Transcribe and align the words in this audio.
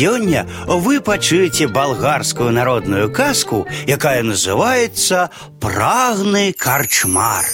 Сегодня 0.00 0.47
вы 0.67 1.01
пачуеце 1.01 1.67
болгарскую 1.67 2.51
народную 2.51 3.11
казку, 3.11 3.67
якая 3.87 4.23
называется 4.23 5.31
«Прагны 5.59 6.53
карчмар». 6.53 7.45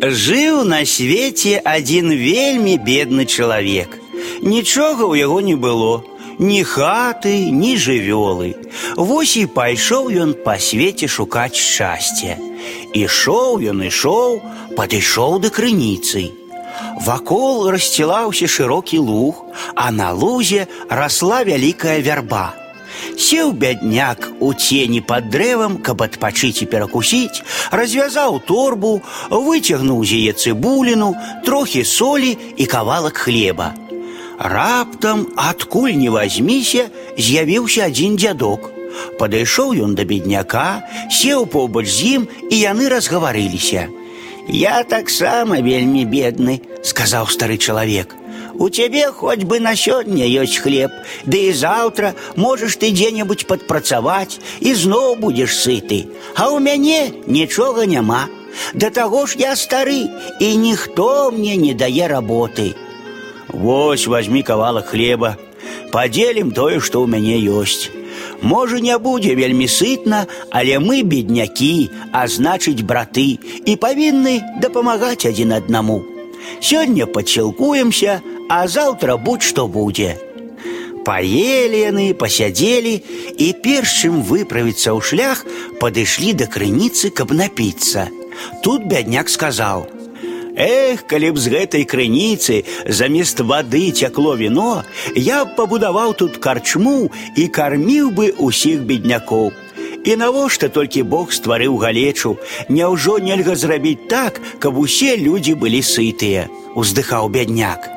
Жыў 0.00 0.64
на 0.64 0.84
свеце 0.86 1.60
один 1.64 2.10
вельмі 2.10 2.78
бедны 2.78 3.26
чалавек. 3.26 3.98
Нічога 4.40 5.04
ў 5.10 5.18
яго 5.18 5.40
не 5.42 5.56
было, 5.56 6.04
ні 6.38 6.62
хаты, 6.62 7.50
ні 7.50 7.74
жывёлы. 7.76 8.54
Вось 8.94 9.36
і 9.36 9.46
пайшоў 9.50 10.08
ён 10.14 10.34
па 10.46 10.54
свеце 10.62 11.10
шукаць 11.10 11.58
шчасця. 11.58 12.38
Ішоў 12.94 13.58
ён 13.58 13.82
ішоў, 13.90 14.38
падышоў 14.78 15.42
да 15.42 15.50
крыніцы. 15.50 16.30
Вакол 17.05 17.69
расцілаўся 17.69 18.47
шырокі 18.47 18.99
луг, 18.99 19.45
а 19.75 19.91
на 19.91 20.11
лузе 20.11 20.67
расла 20.89 21.43
вялікая 21.43 21.99
вярба. 22.01 22.53
Сеў 23.17 23.51
бядняк 23.51 24.29
у 24.39 24.53
цені 24.53 25.01
пад 25.01 25.29
дрэвам, 25.29 25.77
каб 25.85 26.01
адпачыць 26.05 26.63
і 26.63 26.69
перакусіць, 26.69 27.43
развязаў 27.71 28.39
торбу, 28.47 29.01
выцягнуў 29.29 30.03
з 30.05 30.19
яе 30.21 30.33
цыбуліну, 30.33 31.13
трохі 31.45 31.83
солі 31.83 32.37
і 32.57 32.65
кавалак 32.65 33.17
хлеба. 33.17 33.73
Раптам, 34.39 35.27
адкуль 35.37 35.97
не 35.97 36.09
вазьміся, 36.09 36.89
з'явіўся 37.17 37.89
адзін 37.89 38.17
дзядок. 38.17 38.71
Падышоў 39.17 39.73
ён 39.85 39.93
да 39.97 40.05
бедняка, 40.05 40.85
сеў 41.09 41.45
побач 41.49 41.89
з 41.89 42.17
ім, 42.17 42.27
і 42.49 42.55
яны 42.59 42.89
разгаварыліся. 42.89 43.89
«Я 44.47 44.83
таксама 44.83 45.61
вельмі 45.61 46.05
бедны», — 46.05 46.83
сказаў 46.83 47.29
стары 47.31 47.57
чалавек. 47.57 48.15
У 48.53 48.69
цябе 48.69 49.07
хоць 49.11 49.43
бы 49.49 49.59
на 49.59 49.73
сёння 49.75 50.27
ёсць 50.27 50.61
хлеб, 50.61 50.91
ды 51.25 51.49
і 51.49 51.53
заўтра 51.57 52.13
можаш 52.35 52.77
ты 52.77 52.91
дзе-небудзь 52.93 53.47
падпрацаваць 53.49 54.37
і 54.61 54.73
зноў 54.77 55.17
будзеш 55.17 55.57
сыты. 55.57 56.05
А 56.37 56.53
ў 56.53 56.61
мяне 56.61 57.13
нічога 57.25 57.89
няма. 57.89 58.29
Да 58.73 58.89
таго 58.93 59.25
ж 59.25 59.41
я 59.41 59.55
стары, 59.57 60.05
і 60.39 60.47
ніхто 60.57 61.31
мне 61.33 61.57
не 61.57 61.73
дае 61.73 62.05
работы. 62.07 62.75
Вось 63.49 64.05
возьми 64.07 64.43
кавалак 64.43 64.93
хлеба, 64.93 65.37
падзелім 65.91 66.53
тое, 66.53 66.77
што 66.79 67.01
ў 67.01 67.09
мяне 67.09 67.41
ёсць. 67.41 67.89
Можа, 68.41 68.79
не 68.79 68.97
будзе 68.97 69.35
вельмі 69.35 69.67
сытна, 69.67 70.25
але 70.51 70.79
мы 70.79 71.03
беднякі, 71.03 71.89
а 72.11 72.27
значыць 72.27 72.83
браты 72.83 73.39
і 73.65 73.75
павінны 73.75 74.41
дапамагаць 74.61 75.25
адзін 75.25 75.53
аднаму. 75.59 76.03
Сёння 76.59 77.07
падсілкуемся, 77.07 78.21
а 78.49 78.67
заўтра 78.67 79.17
будь 79.17 79.43
што 79.43 79.67
будзе. 79.67 80.17
Паелі 81.03 81.79
яны, 81.79 82.13
пасядзелі 82.15 82.93
і 83.37 83.47
перш 83.63 84.03
чым 84.03 84.23
выправіцца 84.23 84.95
ў 84.95 84.99
шлях, 85.03 85.43
падышлі 85.79 86.31
да 86.39 86.47
крыніцы, 86.47 87.11
каб 87.11 87.35
напіцца. 87.35 88.07
Тут 88.63 88.87
бядняк 88.87 89.29
сказаў: « 89.29 89.96
Эх, 90.57 91.07
калі 91.09 91.33
б 91.33 91.41
з 91.41 91.49
гэтай 91.49 91.83
крыніцы 91.89 92.61
замест 92.85 93.41
вады 93.41 93.89
цякло 93.91 94.37
віно, 94.37 94.83
я 95.15 95.45
б 95.45 95.55
пабудаваў 95.57 96.13
тут 96.13 96.37
карчму 96.37 97.09
і 97.35 97.47
карміў 97.49 98.13
бы 98.13 98.29
усіх 98.37 98.85
беднякоў. 98.85 99.51
І 100.03 100.15
навошта 100.19 100.69
толькі 100.69 101.03
Бог 101.07 101.31
стварыў 101.31 101.79
галечу, 101.79 102.37
Няўжо 102.69 103.17
нельга 103.23 103.55
зрабіць 103.55 104.07
так, 104.11 104.41
каб 104.59 104.77
усе 104.77 105.15
людзі 105.17 105.55
былі 105.55 105.81
сытыя, 105.81 106.51
уздыхаў 106.75 107.29
бядняк. 107.33 107.89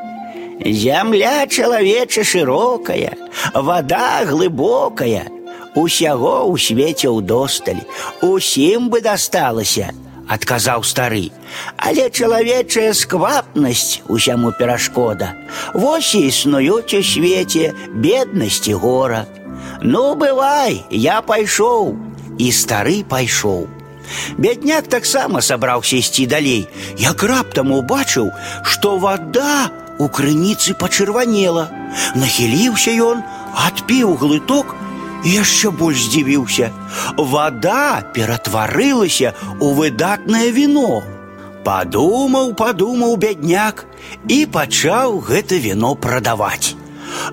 Зямля 0.64 1.46
чалавеча 1.46 2.24
шырокая, 2.24 3.12
вода 3.52 4.24
глыбокая, 4.24 5.28
усяго 5.74 6.48
ў 6.48 6.54
свеце 6.56 7.12
ўдосталь, 7.12 7.84
усім 8.22 8.88
бы 8.88 9.02
дасталася, 9.04 9.92
адказаў 10.30 10.82
стары. 10.84 11.30
Але 11.76 12.10
чалавечая 12.10 12.92
сквапнасць 12.94 14.02
усяму 14.08 14.52
перашкода. 14.52 15.32
Вось 15.74 16.14
і 16.14 16.26
існуюць 16.26 16.94
у 16.94 17.02
свеце 17.02 17.72
беднасць 17.94 18.68
і 18.68 18.74
гора. 18.74 19.26
Ну, 19.82 20.14
бывай, 20.14 20.84
я 20.90 21.22
пайшоў, 21.22 21.96
і 22.38 22.52
стары 22.52 23.02
пайшоў. 23.04 23.66
Бядняк 24.38 24.86
таксама 24.86 25.42
сабраўся 25.42 25.96
ісці 25.96 26.26
далей, 26.26 26.68
як 26.98 27.22
раптам 27.22 27.72
убачыў, 27.72 28.30
што 28.62 28.96
вода 28.98 29.70
у 29.98 30.08
крыніцы 30.08 30.74
пачырванела. 30.78 31.70
Нахіліўся 32.14 32.94
ён, 32.94 33.22
адпіў 33.66 34.14
глыток 34.20 34.74
і 34.74 34.79
яшчэ 35.26 35.70
больш 35.70 36.06
здзівіўся. 36.06 36.70
Вада 37.16 38.06
ператварылася 38.14 39.34
ў 39.60 39.68
выдатнае 39.74 40.50
віно. 40.54 41.02
Падумаў, 41.66 42.54
падумаў 42.54 43.16
бядняк 43.18 43.86
і 44.30 44.46
пачаў 44.46 45.18
гэта 45.18 45.58
віно 45.58 45.96
прадаваць. 45.96 46.76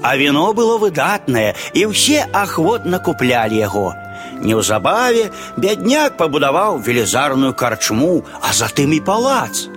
А 0.02 0.16
віно 0.18 0.53
было 0.53 0.78
выдатнае, 0.78 1.53
і 1.74 1.86
ўсе 1.94 2.25
ахвотна 2.34 2.97
куплялі 2.97 3.58
яго. 3.58 3.94
Неўзабаве 4.41 5.30
бядняк 5.58 6.18
пабудаваў 6.18 6.81
велізарную 6.81 7.53
карчму, 7.53 8.25
а 8.41 8.53
затым 8.53 8.94
і 8.94 9.00
палац. 9.00 9.69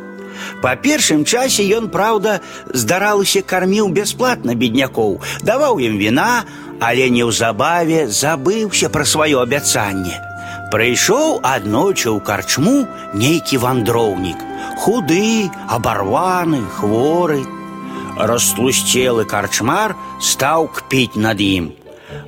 Па 0.63 0.77
першым 0.77 1.25
часе 1.25 1.65
ён, 1.77 1.89
праўда, 1.93 2.41
здаралася 2.73 3.43
карміў 3.43 3.89
бясплатна 3.97 4.55
беднякоў, 4.55 5.21
даваў 5.43 5.81
ім 5.81 5.97
віна, 6.01 6.45
але 6.81 7.09
неўзабаве 7.11 8.07
забыўся 8.09 8.89
пра 8.93 9.05
сваё 9.05 9.43
абяцанне. 9.43 10.17
Прыйшоў 10.73 11.41
аднойчы 11.47 12.11
ў 12.11 12.19
карчму 12.27 12.87
нейкі 13.15 13.63
вандроўнік, 13.63 14.39
худы, 14.83 15.49
абарваны, 15.71 16.61
хворы. 16.79 17.43
Растлусцелы 18.17 19.25
карчмар 19.29 19.95
стаў 20.21 20.69
кпіць 20.73 21.21
над 21.21 21.41
ім. 21.41 21.73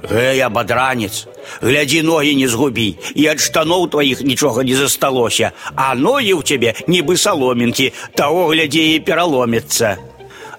Гэй, 0.02 0.40
абадранец, 0.44 1.26
глядзі 1.60 2.02
ногі 2.02 2.34
не 2.36 2.48
згубі, 2.48 2.98
і 3.14 3.26
ад 3.32 3.40
штаноў 3.40 3.88
тваіх 3.90 4.22
нічога 4.22 4.62
не 4.62 4.76
засталося, 4.76 5.52
а 5.74 5.94
ногі 5.94 6.38
ў 6.38 6.42
цябе 6.44 6.74
нібы 6.86 7.16
саломінкі, 7.16 7.92
таго 8.14 8.46
глядзі 8.52 8.84
і 8.94 9.00
пераломіцца. 9.00 9.96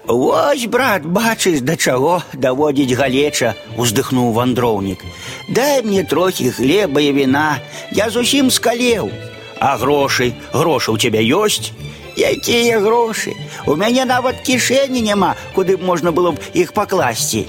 Вось, 0.04 0.66
брат, 0.66 1.04
бачыш, 1.06 1.60
да 1.60 1.76
чаго 1.76 2.22
даводзіць 2.32 2.96
галеча, 2.98 3.54
уздыхнуў 3.76 4.32
вандроўнік. 4.32 5.04
Дай 5.48 5.82
мне 5.82 6.04
трохі 6.04 6.50
хлеба 6.50 7.00
і 7.00 7.12
віна, 7.12 7.60
я 7.92 8.10
зусім 8.10 8.50
скалеў. 8.50 9.10
А 9.60 9.76
грошы, 9.76 10.32
грошы 10.52 10.90
ў 10.90 10.98
цябе 10.98 11.20
ёсць? 11.20 11.70
Якія 12.16 12.80
грошы? 12.80 13.36
У 13.66 13.76
мяне 13.76 14.04
нават 14.04 14.40
кішэні 14.40 15.04
няма, 15.04 15.36
куды 15.54 15.76
б 15.76 15.84
можна 15.84 16.10
было 16.10 16.32
б 16.32 16.40
іх 16.54 16.72
пакласці. 16.72 17.46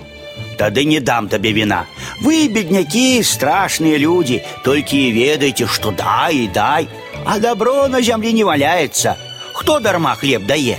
Тады 0.60 0.86
не 0.86 1.00
дам 1.00 1.32
табе 1.32 1.56
віна. 1.56 1.88
Вы, 2.22 2.52
беднякі, 2.52 3.24
страшныя 3.24 3.98
людзі, 3.98 4.44
толькі 4.62 5.00
і 5.08 5.14
ведаеце, 5.18 5.66
што 5.66 5.92
дай 5.92 6.46
і 6.46 6.48
дай, 6.54 6.88
а 7.26 7.40
добро 7.40 7.88
на 7.88 8.02
зямлі 8.02 8.34
не 8.34 8.44
валяецца. 8.44 9.16
Хто 9.54 9.80
дарма 9.80 10.16
хлеб 10.16 10.46
дае? 10.46 10.78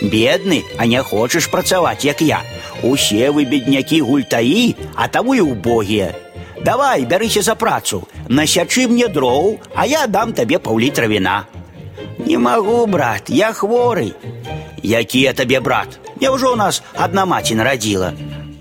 Бедны, 0.00 0.64
а 0.78 0.86
не 0.86 1.02
хочаш 1.02 1.46
працаваць, 1.46 2.04
як 2.04 2.22
я. 2.22 2.42
Усе 2.82 3.30
вы 3.30 3.44
беднякі 3.44 4.00
гультаі, 4.00 4.76
а 4.94 5.08
таму 5.08 5.34
і 5.34 5.40
убогія. 5.40 6.14
Давай, 6.64 7.04
бярыся 7.04 7.42
за 7.42 7.54
працу, 7.54 8.08
насячы 8.28 8.86
мне 8.88 9.08
дроў, 9.08 9.58
а 9.74 9.86
я 9.86 10.06
дам 10.06 10.32
табе 10.32 10.58
паўлітра 10.58 11.06
віна. 11.08 11.46
Не 12.18 12.38
магу, 12.38 12.86
брат, 12.86 13.30
я 13.30 13.52
хворы. 13.52 14.12
Які 14.82 15.20
я 15.20 15.32
табе 15.32 15.60
брат? 15.60 15.98
Няўжо 16.20 16.52
у 16.52 16.56
нас 16.56 16.82
адна 16.94 17.24
маці 17.24 17.54
нарадзіла? 17.54 18.12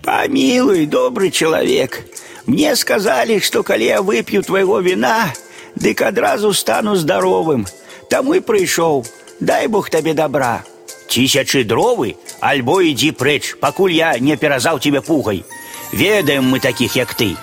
Помилуй, 0.04 0.86
добрый 0.86 1.30
человек, 1.32 2.04
мне 2.46 2.76
сказали, 2.76 3.40
что 3.40 3.64
коли 3.64 3.84
я 3.84 4.02
выпью 4.02 4.44
твоего 4.44 4.80
вина, 4.80 5.34
дык 5.76 6.02
адразу 6.02 6.54
стану 6.54 6.96
здоровым. 6.96 7.68
Таму 8.10 8.34
и 8.34 8.40
пришел. 8.40 9.06
Дай 9.40 9.68
Бог 9.68 9.90
тебе 9.90 10.14
добра. 10.14 10.64
Тысячи 11.14 11.64
дровы, 11.64 12.18
альбо 12.40 12.84
иди 12.84 13.12
прэч, 13.12 13.56
пакуль 13.60 13.94
я 13.94 14.18
не 14.20 14.38
перазаў 14.38 14.80
тебе 14.80 15.02
пугай. 15.02 15.44
Ведаем 15.92 16.46
мы 16.46 16.60
таких, 16.60 16.96
як 16.96 17.14
ты. 17.14 17.36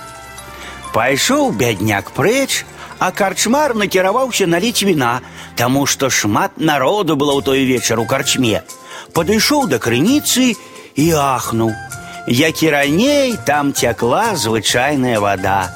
Пайшоў 0.92 1.52
бядняк 1.52 2.12
прэч, 2.12 2.64
а 2.98 3.10
карчмар 3.10 3.74
накіраваўся 3.74 4.46
наліць 4.46 4.82
віна, 4.82 5.20
таму 5.56 5.86
што 5.86 6.10
шмат 6.10 6.58
народу 6.58 7.16
было 7.16 7.34
ў 7.34 7.42
той 7.42 7.64
вечар 7.64 7.98
у 7.98 8.06
карчме. 8.06 8.62
Падышоў 9.12 9.66
да 9.66 9.78
крыніцы 9.78 10.54
і 10.94 11.06
ахнуў 11.12 11.74
як 12.26 12.62
і 12.62 12.70
раней 12.70 13.36
там 13.46 13.72
цякла 13.72 14.34
звычайная 14.36 15.20
вода. 15.20 15.70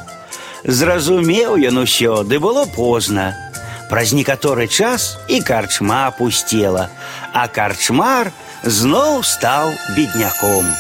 Зразумеў 0.64 1.56
ён 1.56 1.86
усё, 1.86 2.22
ды 2.24 2.38
было 2.38 2.66
позна. 2.66 3.43
Праз 3.90 4.12
некаторы 4.14 4.68
час 4.68 5.18
і 5.26 5.40
карчма 5.42 6.10
пусцела, 6.14 6.88
а 7.32 7.48
карчмар 7.48 8.30
зноў 8.62 9.24
стаў 9.26 9.74
бедняком. 9.96 10.70